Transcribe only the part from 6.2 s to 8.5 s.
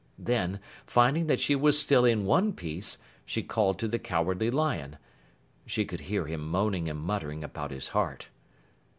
him moaning and muttering about his heart.